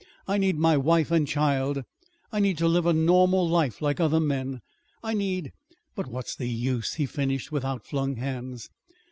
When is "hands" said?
8.15-8.71